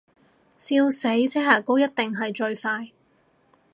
[0.55, 2.89] 笑死，遮瑕膏一定係最快